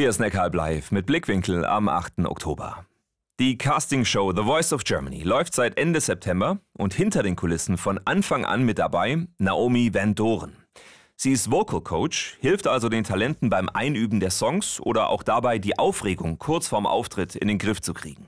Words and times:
Hier 0.00 0.08
ist 0.08 0.18
Neckaralb 0.18 0.54
live 0.54 0.92
mit 0.92 1.04
Blickwinkel 1.04 1.66
am 1.66 1.86
8. 1.86 2.20
Oktober. 2.24 2.86
Die 3.38 3.58
Castingshow 3.58 4.32
The 4.34 4.44
Voice 4.44 4.72
of 4.72 4.82
Germany 4.82 5.24
läuft 5.24 5.52
seit 5.52 5.76
Ende 5.76 6.00
September 6.00 6.58
und 6.72 6.94
hinter 6.94 7.22
den 7.22 7.36
Kulissen 7.36 7.76
von 7.76 8.00
Anfang 8.06 8.46
an 8.46 8.64
mit 8.64 8.78
dabei 8.78 9.26
Naomi 9.36 9.92
Van 9.92 10.14
Doren. 10.14 10.56
Sie 11.16 11.32
ist 11.32 11.50
Vocal 11.50 11.82
Coach, 11.82 12.38
hilft 12.40 12.66
also 12.66 12.88
den 12.88 13.04
Talenten 13.04 13.50
beim 13.50 13.68
Einüben 13.68 14.20
der 14.20 14.30
Songs 14.30 14.80
oder 14.80 15.10
auch 15.10 15.22
dabei, 15.22 15.58
die 15.58 15.78
Aufregung 15.78 16.38
kurz 16.38 16.68
vorm 16.68 16.86
Auftritt 16.86 17.36
in 17.36 17.48
den 17.48 17.58
Griff 17.58 17.82
zu 17.82 17.92
kriegen. 17.92 18.26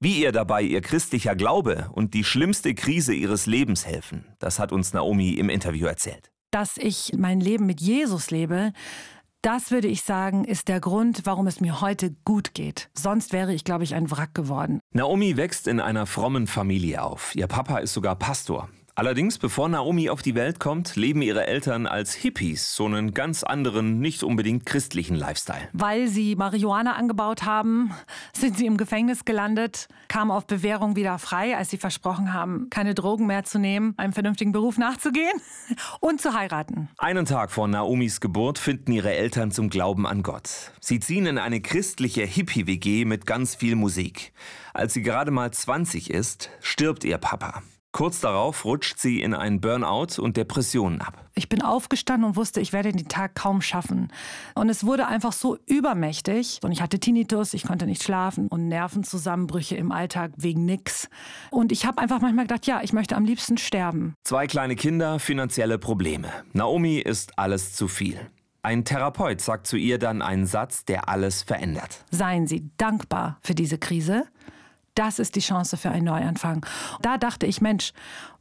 Wie 0.00 0.20
ihr 0.20 0.32
dabei 0.32 0.60
ihr 0.62 0.80
christlicher 0.80 1.36
Glaube 1.36 1.88
und 1.92 2.14
die 2.14 2.24
schlimmste 2.24 2.74
Krise 2.74 3.14
ihres 3.14 3.46
Lebens 3.46 3.86
helfen, 3.86 4.24
das 4.40 4.58
hat 4.58 4.72
uns 4.72 4.92
Naomi 4.92 5.34
im 5.34 5.50
Interview 5.50 5.86
erzählt. 5.86 6.32
Dass 6.50 6.78
ich 6.78 7.12
mein 7.16 7.38
Leben 7.38 7.66
mit 7.66 7.80
Jesus 7.80 8.32
lebe, 8.32 8.72
das 9.42 9.70
würde 9.70 9.88
ich 9.88 10.02
sagen, 10.02 10.44
ist 10.44 10.68
der 10.68 10.80
Grund, 10.80 11.22
warum 11.24 11.46
es 11.46 11.60
mir 11.60 11.80
heute 11.80 12.14
gut 12.24 12.54
geht. 12.54 12.90
Sonst 12.94 13.32
wäre 13.32 13.54
ich, 13.54 13.64
glaube 13.64 13.84
ich, 13.84 13.94
ein 13.94 14.10
Wrack 14.10 14.34
geworden. 14.34 14.80
Naomi 14.92 15.36
wächst 15.36 15.66
in 15.66 15.80
einer 15.80 16.06
frommen 16.06 16.46
Familie 16.46 17.02
auf. 17.02 17.34
Ihr 17.34 17.46
Papa 17.46 17.78
ist 17.78 17.94
sogar 17.94 18.16
Pastor. 18.16 18.68
Allerdings, 19.00 19.38
bevor 19.38 19.70
Naomi 19.70 20.10
auf 20.10 20.20
die 20.20 20.34
Welt 20.34 20.60
kommt, 20.60 20.94
leben 20.94 21.22
ihre 21.22 21.46
Eltern 21.46 21.86
als 21.86 22.12
Hippies, 22.12 22.76
so 22.76 22.84
einen 22.84 23.14
ganz 23.14 23.42
anderen, 23.42 23.98
nicht 23.98 24.22
unbedingt 24.22 24.66
christlichen 24.66 25.14
Lifestyle. 25.14 25.70
Weil 25.72 26.06
sie 26.08 26.36
Marihuana 26.36 26.96
angebaut 26.96 27.44
haben, 27.44 27.92
sind 28.34 28.58
sie 28.58 28.66
im 28.66 28.76
Gefängnis 28.76 29.24
gelandet, 29.24 29.88
kamen 30.08 30.30
auf 30.30 30.46
Bewährung 30.46 30.96
wieder 30.96 31.18
frei, 31.18 31.56
als 31.56 31.70
sie 31.70 31.78
versprochen 31.78 32.34
haben, 32.34 32.68
keine 32.68 32.94
Drogen 32.94 33.26
mehr 33.26 33.42
zu 33.42 33.58
nehmen, 33.58 33.94
einem 33.96 34.12
vernünftigen 34.12 34.52
Beruf 34.52 34.76
nachzugehen 34.76 35.40
und 36.00 36.20
zu 36.20 36.34
heiraten. 36.34 36.90
Einen 36.98 37.24
Tag 37.24 37.52
vor 37.52 37.68
Naomis 37.68 38.20
Geburt 38.20 38.58
finden 38.58 38.92
ihre 38.92 39.14
Eltern 39.14 39.50
zum 39.50 39.70
Glauben 39.70 40.06
an 40.06 40.22
Gott. 40.22 40.72
Sie 40.78 41.00
ziehen 41.00 41.24
in 41.24 41.38
eine 41.38 41.62
christliche 41.62 42.24
Hippie-WG 42.24 43.06
mit 43.06 43.24
ganz 43.24 43.54
viel 43.54 43.76
Musik. 43.76 44.34
Als 44.74 44.92
sie 44.92 45.00
gerade 45.00 45.30
mal 45.30 45.50
20 45.50 46.10
ist, 46.10 46.50
stirbt 46.60 47.02
ihr 47.04 47.16
Papa. 47.16 47.62
Kurz 47.92 48.20
darauf 48.20 48.64
rutscht 48.64 48.98
sie 48.98 49.20
in 49.20 49.34
einen 49.34 49.60
Burnout 49.60 50.22
und 50.22 50.36
Depressionen 50.36 51.00
ab. 51.00 51.24
Ich 51.34 51.48
bin 51.48 51.60
aufgestanden 51.60 52.28
und 52.28 52.36
wusste, 52.36 52.60
ich 52.60 52.72
werde 52.72 52.92
den 52.92 53.08
Tag 53.08 53.34
kaum 53.34 53.60
schaffen. 53.60 54.12
Und 54.54 54.68
es 54.68 54.84
wurde 54.84 55.08
einfach 55.08 55.32
so 55.32 55.58
übermächtig. 55.66 56.60
Und 56.62 56.70
ich 56.70 56.82
hatte 56.82 57.00
Tinnitus, 57.00 57.52
ich 57.52 57.64
konnte 57.64 57.86
nicht 57.86 58.04
schlafen 58.04 58.46
und 58.46 58.68
Nervenzusammenbrüche 58.68 59.74
im 59.74 59.90
Alltag 59.90 60.32
wegen 60.36 60.64
nix. 60.64 61.08
Und 61.50 61.72
ich 61.72 61.84
habe 61.84 62.00
einfach 62.00 62.20
manchmal 62.20 62.46
gedacht, 62.46 62.66
ja, 62.66 62.80
ich 62.82 62.92
möchte 62.92 63.16
am 63.16 63.24
liebsten 63.24 63.58
sterben. 63.58 64.14
Zwei 64.22 64.46
kleine 64.46 64.76
Kinder, 64.76 65.18
finanzielle 65.18 65.78
Probleme. 65.78 66.28
Naomi 66.52 66.98
ist 66.98 67.38
alles 67.38 67.74
zu 67.74 67.88
viel. 67.88 68.20
Ein 68.62 68.84
Therapeut 68.84 69.40
sagt 69.40 69.66
zu 69.66 69.78
ihr 69.78 69.98
dann 69.98 70.20
einen 70.20 70.44
Satz, 70.44 70.84
der 70.84 71.08
alles 71.08 71.42
verändert. 71.42 72.04
Seien 72.10 72.46
Sie 72.46 72.70
dankbar 72.76 73.38
für 73.40 73.54
diese 73.54 73.78
Krise 73.78 74.26
das 74.94 75.18
ist 75.18 75.36
die 75.36 75.40
Chance 75.40 75.76
für 75.76 75.90
einen 75.90 76.04
Neuanfang. 76.04 76.64
Da 77.02 77.18
dachte 77.18 77.46
ich, 77.46 77.60
Mensch, 77.60 77.92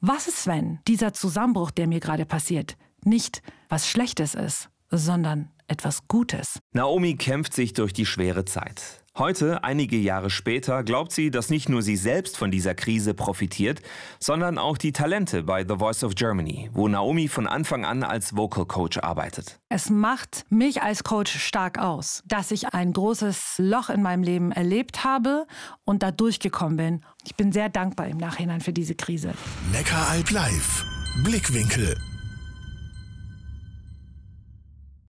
was 0.00 0.28
ist, 0.28 0.46
wenn 0.46 0.80
dieser 0.86 1.12
Zusammenbruch, 1.12 1.70
der 1.70 1.86
mir 1.86 2.00
gerade 2.00 2.24
passiert, 2.24 2.76
nicht 3.04 3.42
was 3.68 3.88
Schlechtes 3.88 4.34
ist, 4.34 4.70
sondern 4.90 5.50
etwas 5.68 6.08
Gutes? 6.08 6.58
Naomi 6.72 7.16
kämpft 7.16 7.54
sich 7.54 7.72
durch 7.72 7.92
die 7.92 8.06
schwere 8.06 8.44
Zeit. 8.44 9.04
Heute, 9.18 9.64
einige 9.64 9.96
Jahre 9.96 10.30
später, 10.30 10.84
glaubt 10.84 11.10
sie, 11.10 11.32
dass 11.32 11.50
nicht 11.50 11.68
nur 11.68 11.82
sie 11.82 11.96
selbst 11.96 12.36
von 12.36 12.52
dieser 12.52 12.76
Krise 12.76 13.14
profitiert, 13.14 13.82
sondern 14.20 14.58
auch 14.58 14.78
die 14.78 14.92
Talente 14.92 15.42
bei 15.42 15.66
The 15.66 15.74
Voice 15.78 16.04
of 16.04 16.14
Germany, 16.14 16.70
wo 16.72 16.86
Naomi 16.86 17.26
von 17.26 17.48
Anfang 17.48 17.84
an 17.84 18.04
als 18.04 18.36
Vocal 18.36 18.64
Coach 18.64 18.98
arbeitet. 18.98 19.58
Es 19.68 19.90
macht 19.90 20.46
mich 20.50 20.82
als 20.82 21.02
Coach 21.02 21.36
stark 21.36 21.80
aus, 21.80 22.22
dass 22.26 22.52
ich 22.52 22.68
ein 22.68 22.92
großes 22.92 23.54
Loch 23.58 23.90
in 23.90 24.02
meinem 24.02 24.22
Leben 24.22 24.52
erlebt 24.52 25.02
habe 25.02 25.48
und 25.82 26.04
da 26.04 26.12
durchgekommen 26.12 26.76
bin. 26.76 27.04
Ich 27.24 27.34
bin 27.34 27.50
sehr 27.50 27.68
dankbar 27.68 28.06
im 28.06 28.18
Nachhinein 28.18 28.60
für 28.60 28.72
diese 28.72 28.94
Krise. 28.94 29.32
Neckaralb 29.72 30.30
live. 30.30 30.84
Blickwinkel 31.24 31.96